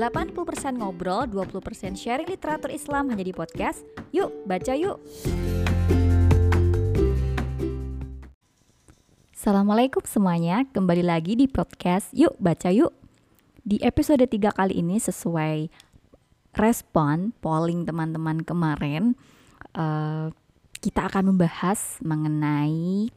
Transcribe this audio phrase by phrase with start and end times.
[0.00, 3.84] 80% ngobrol, 20% sharing literatur Islam hanya di podcast.
[4.16, 4.96] Yuk, baca yuk.
[9.36, 12.92] Assalamualaikum semuanya, kembali lagi di podcast Yuk Baca Yuk.
[13.60, 15.68] Di episode 3 kali ini sesuai
[16.56, 19.16] respon polling teman-teman kemarin,
[19.76, 20.32] uh,
[20.80, 23.12] kita akan membahas mengenai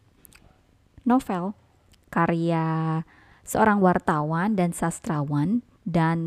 [1.07, 1.55] novel
[2.11, 3.03] karya
[3.43, 6.19] seorang wartawan dan sastrawan dan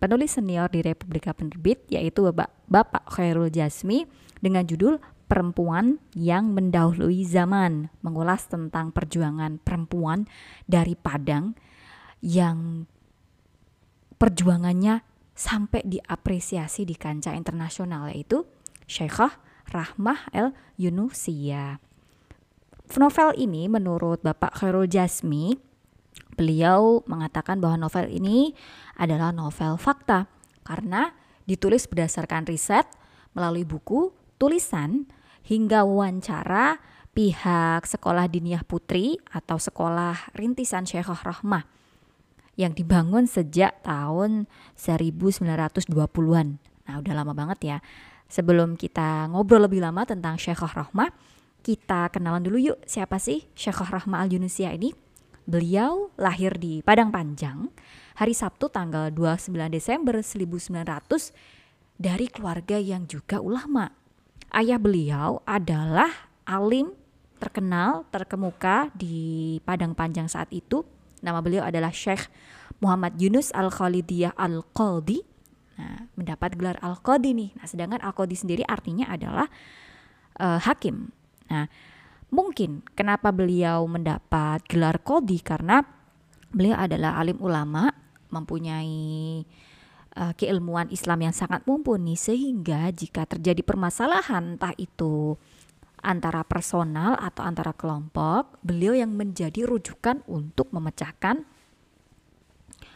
[0.00, 4.08] penulis senior di Republika Penerbit yaitu Bapak, Bapak Khairul Jasmi
[4.40, 10.28] dengan judul perempuan yang mendahului zaman, mengulas tentang perjuangan perempuan
[10.68, 11.56] dari Padang
[12.24, 12.88] yang
[14.16, 18.48] perjuangannya sampai diapresiasi di kancah internasional yaitu
[18.88, 19.36] Syekhah
[19.68, 21.80] Rahmah El Yunusia.
[22.94, 25.56] Novel ini menurut Bapak Khairul Jasmi,
[26.34, 28.52] beliau mengatakan bahwa novel ini
[28.98, 30.26] adalah novel fakta
[30.66, 31.14] karena
[31.48, 32.84] ditulis berdasarkan riset
[33.34, 35.06] melalui buku tulisan
[35.44, 36.80] hingga wawancara
[37.14, 41.62] pihak sekolah diniyah putri atau sekolah rintisan Syekhah Rahmah
[42.58, 44.46] yang dibangun sejak tahun
[44.78, 46.48] 1920-an.
[46.58, 47.78] Nah, udah lama banget ya.
[48.30, 51.10] Sebelum kita ngobrol lebih lama tentang Syekhah Rahmah,
[51.64, 55.03] kita kenalan dulu yuk siapa sih Syekhah Rahmah Al-Yunusia ini?
[55.44, 57.68] Beliau lahir di Padang Panjang
[58.16, 60.80] hari Sabtu tanggal 29 Desember 1900
[62.00, 63.92] dari keluarga yang juga ulama
[64.56, 66.08] ayah beliau adalah
[66.48, 66.94] alim
[67.42, 70.86] terkenal, terkemuka di Padang Panjang saat itu.
[71.20, 72.30] Nama beliau adalah Syekh
[72.80, 75.20] Muhammad Yunus Al-Khalidiyah Al-Qaldi.
[75.74, 77.50] Nah, mendapat gelar Al-Qadi nih.
[77.58, 79.50] Nah, sedangkan Al-Qadi sendiri artinya adalah
[80.38, 81.10] uh, hakim.
[81.50, 81.66] Nah,
[82.32, 85.38] mungkin kenapa beliau mendapat gelar Qadi?
[85.42, 85.82] Karena
[86.52, 87.90] beliau adalah alim ulama,
[88.30, 89.42] mempunyai
[90.18, 95.38] uh, keilmuan Islam yang sangat mumpuni sehingga jika terjadi permasalahan entah itu
[96.04, 101.48] antara personal atau antara kelompok, beliau yang menjadi rujukan untuk memecahkan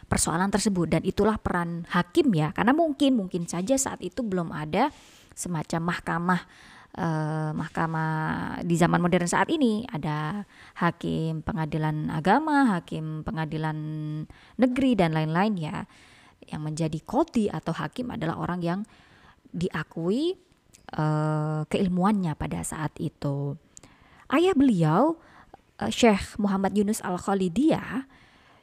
[0.05, 0.87] persoalan tersebut.
[0.89, 4.93] Dan itulah peran hakim ya karena mungkin mungkin saja saat itu belum ada
[5.33, 6.41] semacam mahkamah
[6.97, 8.13] eh, mahkamah
[8.65, 9.85] di zaman modern saat ini.
[9.89, 10.45] Ada
[10.79, 13.77] hakim pengadilan agama, hakim pengadilan
[14.57, 15.77] negeri dan lain-lain ya.
[16.49, 18.79] Yang menjadi kodi atau hakim adalah orang yang
[19.49, 20.37] diakui
[20.97, 23.57] uh, keilmuannya pada saat itu.
[24.29, 25.17] Ayah beliau
[25.81, 28.05] uh, Syekh Muhammad Yunus Al Khalidiyah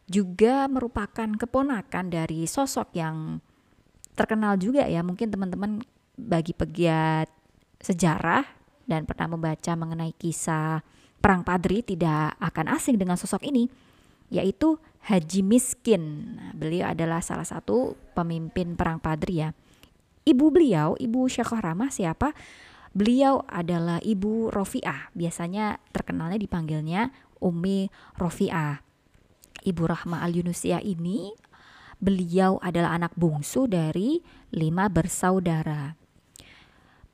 [0.06, 3.42] juga merupakan keponakan dari sosok yang
[4.14, 5.02] terkenal juga ya.
[5.02, 5.82] Mungkin teman-teman
[6.16, 7.28] bagi pegiat
[7.80, 8.44] sejarah
[8.86, 10.80] dan pernah membaca mengenai kisah
[11.18, 13.66] perang Padri tidak akan asing dengan sosok ini
[14.30, 16.34] yaitu Haji Miskin.
[16.34, 19.54] Nah, beliau adalah salah satu pemimpin perang Padri ya.
[20.26, 22.34] Ibu beliau, Ibu Syekhah Ramah siapa?
[22.90, 25.14] Beliau adalah Ibu Rofiah.
[25.14, 27.86] Biasanya terkenalnya dipanggilnya Umi
[28.18, 28.82] Rofiah.
[29.62, 31.30] Ibu Rahmah Al-Yunusia ini
[32.02, 34.18] beliau adalah anak bungsu dari
[34.50, 36.05] lima bersaudara.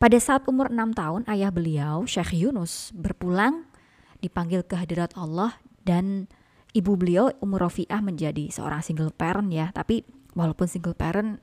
[0.02, 3.70] Pada saat umur enam tahun, ayah beliau, Syekh Yunus, berpulang
[4.18, 5.54] dipanggil ke hadirat Allah
[5.86, 6.26] dan
[6.74, 9.70] ibu beliau umur Rofiah menjadi seorang single parent ya.
[9.70, 10.02] Tapi
[10.34, 11.38] walaupun single parent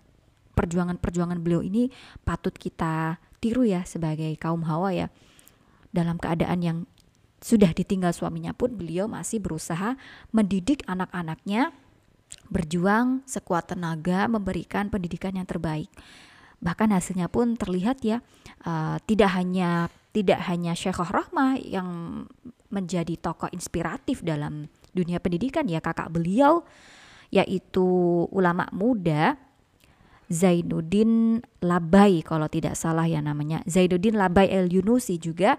[0.60, 1.88] perjuangan-perjuangan beliau ini
[2.28, 5.08] patut kita tiru ya sebagai kaum hawa ya.
[5.96, 6.78] Dalam keadaan yang
[7.40, 9.96] sudah ditinggal suaminya pun beliau masih berusaha
[10.36, 11.72] mendidik anak-anaknya
[12.52, 15.88] berjuang sekuat tenaga memberikan pendidikan yang terbaik
[16.60, 18.20] bahkan hasilnya pun terlihat ya
[18.68, 21.90] uh, tidak hanya tidak hanya Syekhah Rahmah yang
[22.70, 26.66] menjadi tokoh inspiratif dalam dunia pendidikan ya kakak beliau
[27.30, 27.86] yaitu
[28.34, 29.38] ulama muda
[30.30, 35.58] Zainuddin Labai kalau tidak salah ya namanya Zainuddin Labai El Yunusi juga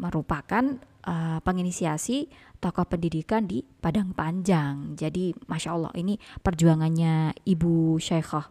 [0.00, 2.26] merupakan uh, penginisiasi
[2.58, 4.96] tokoh pendidikan di Padang Panjang.
[4.96, 8.46] Jadi masya Allah ini perjuangannya Ibu Syekhah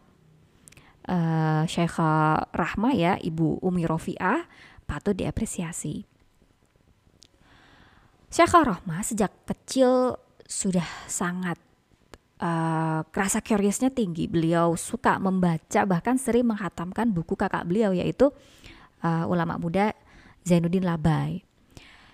[1.09, 4.45] uh, Syekhah Rahma ya Ibu Umi Rofiah
[4.85, 6.05] patut diapresiasi.
[8.29, 10.13] Syekhah Rohmah sejak kecil
[10.45, 11.57] sudah sangat
[12.41, 14.29] uh, rasa curiousnya tinggi.
[14.29, 18.29] Beliau suka membaca bahkan sering menghatamkan buku kakak beliau yaitu
[19.01, 19.97] uh, ulama muda
[20.45, 21.41] Zainuddin Labai.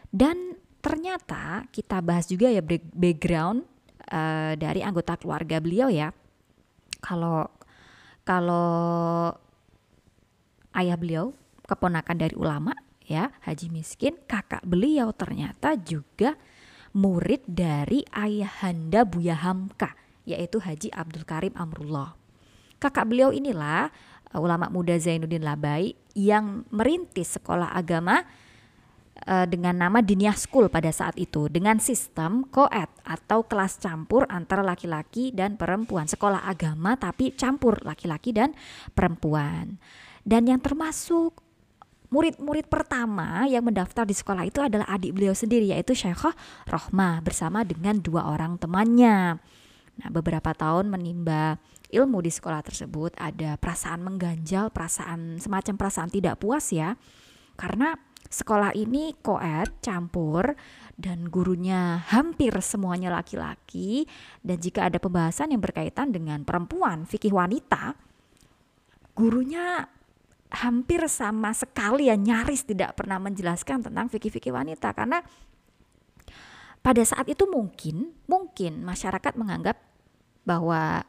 [0.07, 2.63] Dan ternyata kita bahas juga ya
[2.95, 3.67] background
[4.07, 6.15] uh, dari anggota keluarga beliau ya.
[7.03, 7.45] Kalau
[8.25, 9.31] kalau
[10.73, 11.31] ayah beliau
[11.69, 12.73] keponakan dari ulama
[13.05, 16.33] ya Haji Miskin kakak beliau ternyata juga
[16.97, 19.93] murid dari ayahanda Buya Hamka
[20.25, 22.17] yaitu Haji Abdul Karim Amrullah.
[22.81, 23.93] Kakak beliau inilah
[24.33, 28.25] uh, ulama muda Zainuddin Labai yang merintis sekolah agama
[29.23, 34.61] uh, dengan nama Diniyah School pada saat itu dengan sistem koed atau kelas campur antara
[34.61, 36.05] laki-laki dan perempuan.
[36.05, 38.51] Sekolah agama tapi campur laki-laki dan
[38.91, 39.79] perempuan.
[40.25, 41.39] Dan yang termasuk
[42.09, 46.33] murid-murid pertama yang mendaftar di sekolah itu adalah adik beliau sendiri yaitu Syekhah
[46.69, 49.41] Rohmah bersama dengan dua orang temannya.
[49.95, 51.55] Nah, beberapa tahun menimba
[51.87, 56.99] ilmu di sekolah tersebut ada perasaan mengganjal, perasaan semacam perasaan tidak puas ya.
[57.55, 57.95] Karena
[58.35, 60.59] sekolah ini koed campur
[60.99, 64.03] dan gurunya hampir semuanya laki-laki.
[64.43, 67.95] Dan jika ada pembahasan yang berkaitan dengan perempuan, fikih wanita,
[69.15, 69.87] gurunya
[70.51, 74.91] hampir sama sekali ya nyaris tidak pernah menjelaskan tentang fikih-fikih wanita.
[74.91, 75.23] Karena
[76.83, 79.79] pada saat itu mungkin mungkin masyarakat menganggap
[80.45, 81.01] bahwa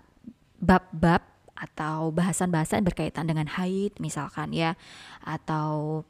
[0.57, 1.21] bab-bab
[1.57, 4.77] atau bahasan-bahasan berkaitan dengan haid misalkan ya
[5.25, 6.05] atau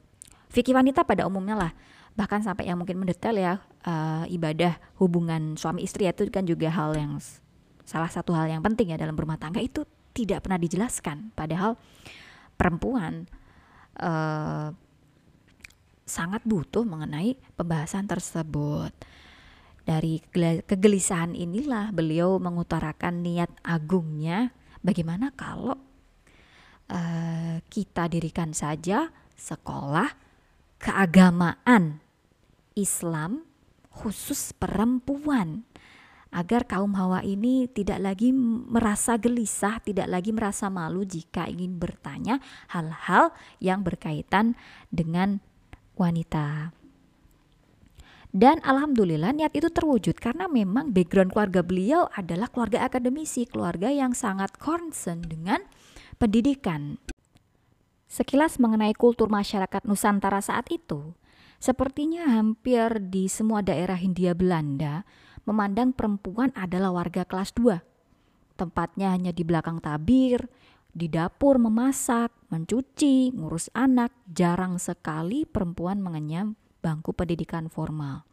[0.56, 1.72] fikih wanita pada umumnya lah.
[2.16, 6.96] Bahkan sampai yang mungkin mendetail ya uh, ibadah hubungan suami istri itu kan juga hal
[6.96, 7.20] yang
[7.84, 9.60] salah satu hal yang penting ya dalam rumah tangga.
[9.60, 9.84] Itu
[10.16, 11.36] tidak pernah dijelaskan.
[11.36, 11.76] Padahal
[12.56, 13.28] perempuan
[14.00, 14.72] uh,
[16.08, 18.96] sangat butuh mengenai pembahasan tersebut.
[19.86, 20.18] Dari
[20.66, 24.50] kegelisahan inilah beliau mengutarakan niat agungnya
[24.82, 25.78] bagaimana kalau
[26.90, 30.25] uh, kita dirikan saja sekolah
[30.80, 32.00] keagamaan
[32.76, 33.46] Islam
[33.88, 35.64] khusus perempuan
[36.34, 38.28] agar kaum Hawa ini tidak lagi
[38.68, 44.52] merasa gelisah, tidak lagi merasa malu jika ingin bertanya hal-hal yang berkaitan
[44.92, 45.40] dengan
[45.96, 46.76] wanita.
[48.36, 54.12] Dan alhamdulillah niat itu terwujud karena memang background keluarga beliau adalah keluarga akademisi, keluarga yang
[54.12, 55.64] sangat concern dengan
[56.20, 57.00] pendidikan.
[58.06, 61.14] Sekilas mengenai kultur masyarakat Nusantara saat itu,
[61.58, 65.02] sepertinya hampir di semua daerah Hindia Belanda
[65.42, 67.82] memandang perempuan adalah warga kelas 2.
[68.54, 70.46] Tempatnya hanya di belakang tabir,
[70.96, 78.24] di dapur memasak, mencuci, ngurus anak, jarang sekali perempuan mengenyam bangku pendidikan formal.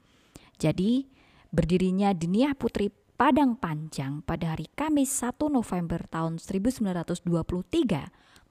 [0.62, 1.10] Jadi,
[1.50, 7.28] berdirinya Dinia Putri Padang Panjang pada hari Kamis 1 November tahun 1923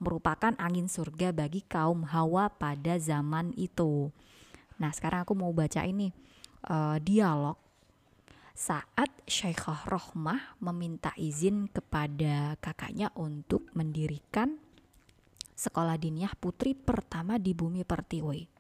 [0.02, 4.10] merupakan angin surga bagi kaum Hawa pada zaman itu.
[4.82, 6.10] Nah, sekarang aku mau baca ini
[6.66, 7.54] uh, dialog
[8.52, 14.60] saat Syekhah Rohmah meminta izin kepada kakaknya untuk mendirikan
[15.56, 18.50] sekolah diniyah putri pertama di bumi Pertiwi.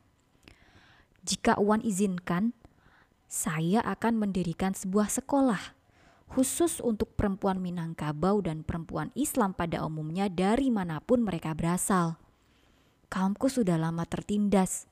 [1.22, 2.54] Jika Uwan izinkan,
[3.26, 5.81] saya akan mendirikan sebuah sekolah
[6.32, 12.16] khusus untuk perempuan Minangkabau dan perempuan Islam pada umumnya dari mana pun mereka berasal.
[13.12, 14.88] Kaumku sudah lama tertindas.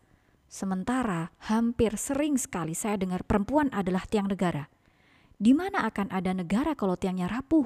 [0.52, 4.68] Sementara hampir sering sekali saya dengar perempuan adalah tiang negara.
[5.40, 7.64] Di mana akan ada negara kalau tiangnya rapuh?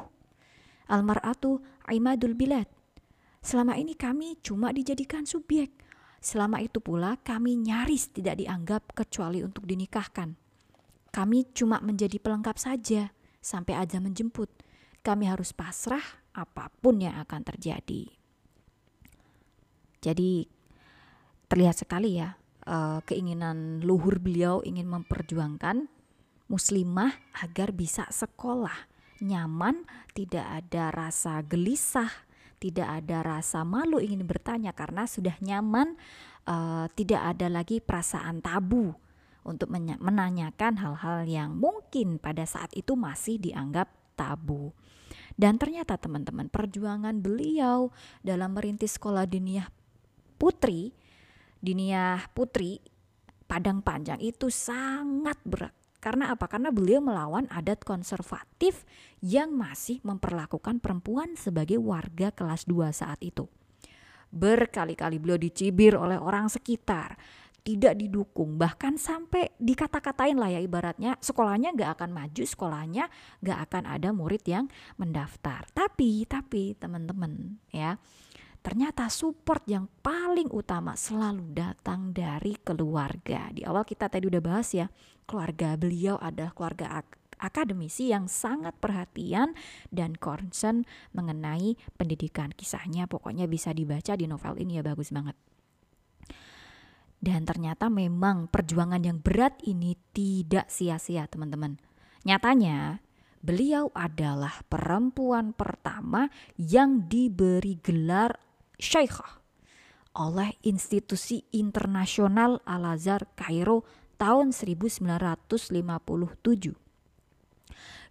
[0.87, 1.59] Almaratu
[1.91, 2.71] Aimadul Bilad.
[3.43, 5.85] Selama ini kami cuma dijadikan subjek
[6.25, 10.33] Selama itu pula kami nyaris tidak dianggap kecuali untuk dinikahkan.
[11.13, 13.13] Kami cuma menjadi pelengkap saja
[13.45, 14.49] sampai aja menjemput.
[15.05, 16.01] Kami harus pasrah
[16.33, 18.09] apa pun yang akan terjadi.
[20.01, 20.49] Jadi
[21.45, 22.33] terlihat sekali ya
[22.65, 25.93] uh, keinginan luhur beliau ingin memperjuangkan
[26.49, 27.13] muslimah
[27.45, 28.89] agar bisa sekolah
[29.21, 32.11] nyaman, tidak ada rasa gelisah,
[32.61, 35.97] tidak ada rasa malu ingin bertanya karena sudah nyaman,
[36.45, 38.93] uh, tidak ada lagi perasaan tabu
[39.45, 44.73] untuk menanyakan hal-hal yang mungkin pada saat itu masih dianggap tabu.
[45.37, 47.93] Dan ternyata teman-teman perjuangan beliau
[48.25, 49.69] dalam merintis sekolah diniyah
[50.41, 50.97] putri,
[51.61, 52.81] diniyah putri
[53.45, 55.75] Padang Panjang itu sangat berat
[56.05, 56.45] karena apa?
[56.45, 58.85] Karena beliau melawan adat konservatif
[59.25, 63.49] yang masih memperlakukan perempuan sebagai warga kelas 2 saat itu.
[64.29, 67.17] Berkali-kali beliau dicibir oleh orang sekitar,
[67.65, 73.09] tidak didukung, bahkan sampai dikata-katain lah ya ibaratnya sekolahnya gak akan maju, sekolahnya
[73.41, 74.69] gak akan ada murid yang
[75.01, 75.65] mendaftar.
[75.73, 77.97] Tapi, tapi teman-teman ya,
[78.61, 83.49] ternyata support yang paling utama selalu datang dari keluarga.
[83.49, 84.93] Di awal kita tadi udah bahas ya,
[85.25, 89.53] keluarga beliau adalah keluarga ak akademisi yang sangat perhatian
[89.91, 90.85] dan concern
[91.17, 93.09] mengenai pendidikan kisahnya.
[93.09, 95.35] Pokoknya bisa dibaca di novel ini ya bagus banget.
[97.25, 101.81] Dan ternyata memang perjuangan yang berat ini tidak sia-sia teman-teman.
[102.29, 103.01] Nyatanya
[103.41, 106.29] beliau adalah perempuan pertama
[106.61, 108.37] yang diberi gelar
[108.77, 109.41] Syekhah
[110.21, 113.89] oleh institusi internasional Al-Azhar Kairo
[114.21, 115.73] tahun 1957.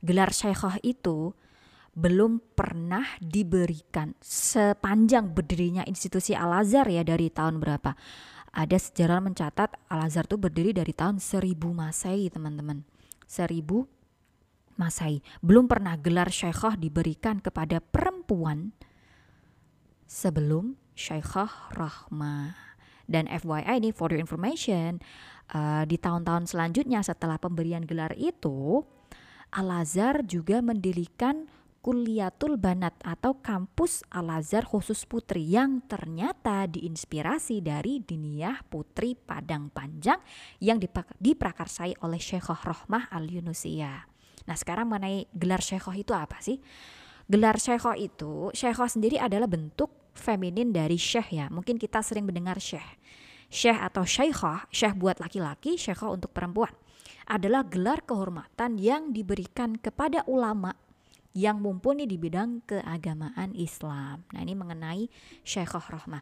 [0.04, 1.38] Gelar Syekhah itu
[1.94, 7.94] belum pernah diberikan sepanjang berdirinya institusi Al-Azhar ya dari tahun berapa.
[8.54, 12.86] Ada sejarah mencatat Al-Azhar itu berdiri dari tahun 1000 Masehi, teman-teman.
[13.26, 13.90] 1000
[14.78, 15.26] Masehi.
[15.42, 18.70] Belum pernah gelar syekhah diberikan kepada perempuan
[20.06, 22.78] sebelum Syekhah Rahmah.
[23.10, 25.02] Dan FYI ini for your information,
[25.52, 28.86] uh, di tahun-tahun selanjutnya setelah pemberian gelar itu,
[29.52, 31.50] Al-Azhar juga mendirikan
[31.84, 40.16] Kuliatul Banat atau kampus Al-Azhar khusus putri yang ternyata diinspirasi dari Diniyah Putri Padang Panjang
[40.64, 40.80] yang
[41.20, 44.00] diprakarsai oleh Syekhah Rohmah Al-Yunusiyah.
[44.48, 46.64] Nah sekarang mengenai gelar Syekhah itu apa sih?
[47.28, 51.52] Gelar Syekhah itu, Syekhah sendiri adalah bentuk feminin dari Syekh ya.
[51.52, 52.96] Mungkin kita sering mendengar Syekh.
[53.52, 56.72] Syekh atau Syekhah, Syekh buat laki-laki, Syekhah untuk perempuan
[57.28, 60.80] adalah gelar kehormatan yang diberikan kepada ulama
[61.34, 64.22] yang mumpuni di bidang keagamaan Islam.
[64.30, 65.10] Nah ini mengenai
[65.42, 66.22] Syekhah Rahmah.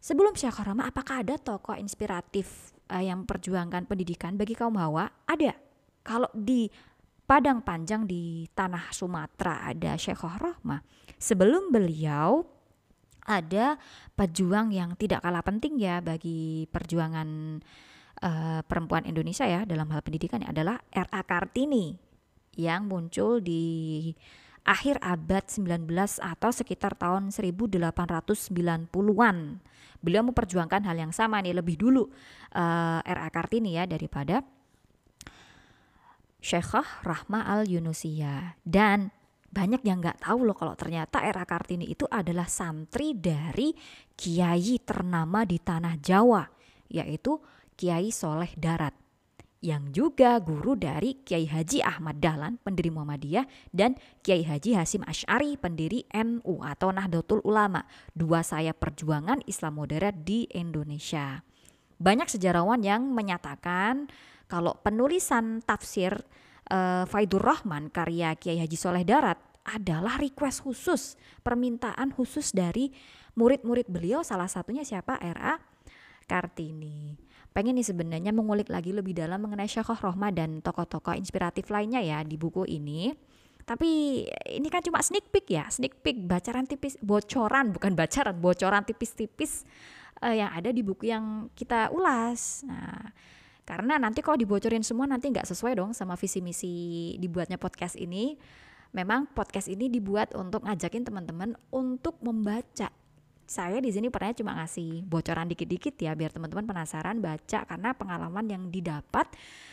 [0.00, 5.10] Sebelum Syekhah Rahmah, apakah ada tokoh inspiratif uh, yang memperjuangkan pendidikan bagi kaum hawa?
[5.26, 5.58] Ada.
[6.06, 6.70] Kalau di
[7.30, 10.82] Padang Panjang di tanah Sumatera ada Syekhah Rahmah.
[11.14, 12.42] Sebelum beliau
[13.22, 13.78] ada
[14.18, 17.60] pejuang yang tidak kalah penting ya bagi perjuangan
[18.24, 21.22] uh, perempuan Indonesia ya dalam hal pendidikan adalah R.A.
[21.22, 22.09] Kartini
[22.58, 24.10] yang muncul di
[24.64, 25.88] akhir abad 19
[26.20, 29.36] atau sekitar tahun 1890-an.
[30.00, 32.08] Beliau memperjuangkan hal yang sama nih lebih dulu
[32.56, 33.28] uh, R.A.
[33.28, 34.40] Kartini ya daripada
[36.40, 38.64] Syekhah Rahma Al-Yunusiyah.
[38.64, 39.12] Dan
[39.50, 41.44] banyak yang nggak tahu loh kalau ternyata R.A.
[41.44, 43.76] Kartini itu adalah santri dari
[44.16, 46.48] kiai ternama di tanah Jawa,
[46.88, 47.36] yaitu
[47.76, 48.92] Kiai Soleh Darat
[49.60, 53.44] yang juga guru dari Kiai Haji Ahmad Dahlan, pendiri Muhammadiyah,
[53.76, 57.84] dan Kiai Haji Hasim Ash'ari, pendiri NU atau Nahdlatul Ulama,
[58.16, 61.44] dua sayap perjuangan Islam moderat di Indonesia.
[62.00, 64.08] Banyak sejarawan yang menyatakan
[64.48, 66.16] kalau penulisan tafsir
[66.72, 69.36] uh, Faidur Rahman karya Kiai Haji Soleh Darat
[69.68, 72.88] adalah request khusus, permintaan khusus dari
[73.36, 75.20] murid-murid beliau, salah satunya siapa?
[75.20, 75.60] RA
[76.24, 81.98] Kartini pengen nih sebenarnya mengulik lagi lebih dalam mengenai Syekhah Rohma dan tokoh-tokoh inspiratif lainnya
[81.98, 83.10] ya di buku ini.
[83.66, 88.82] Tapi ini kan cuma sneak peek ya, sneak peek bacaran tipis, bocoran bukan bacaran, bocoran
[88.82, 89.62] tipis-tipis
[90.22, 92.66] uh, yang ada di buku yang kita ulas.
[92.66, 93.14] Nah,
[93.62, 96.74] karena nanti kalau dibocorin semua nanti nggak sesuai dong sama visi misi
[97.22, 98.34] dibuatnya podcast ini.
[98.90, 102.90] Memang podcast ini dibuat untuk ngajakin teman-teman untuk membaca
[103.50, 108.46] saya di sini pernah cuma ngasih bocoran dikit-dikit ya biar teman-teman penasaran baca karena pengalaman
[108.46, 109.26] yang didapat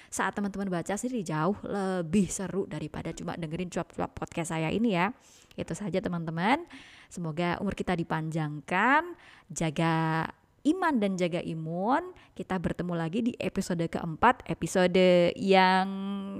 [0.09, 5.13] saat teman-teman baca sendiri jauh lebih seru daripada cuma dengerin cuap-cuap podcast saya ini ya.
[5.53, 6.65] Itu saja teman-teman.
[7.05, 9.13] Semoga umur kita dipanjangkan,
[9.53, 10.25] jaga
[10.65, 12.17] iman dan jaga imun.
[12.33, 15.85] Kita bertemu lagi di episode keempat, episode yang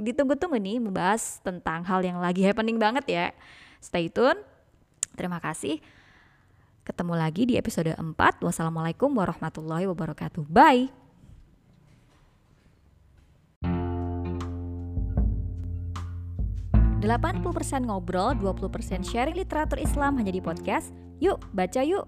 [0.01, 3.27] ditunggu-tunggu nih membahas tentang hal yang lagi happening banget ya.
[3.77, 4.41] Stay tune.
[5.13, 5.96] Terima kasih.
[6.87, 8.15] Ketemu lagi di episode 4.
[8.47, 10.47] Wassalamualaikum warahmatullahi wabarakatuh.
[10.47, 10.87] Bye.
[17.51, 20.95] persen ngobrol, 20% sharing literatur Islam hanya di podcast.
[21.19, 22.07] Yuk, baca yuk!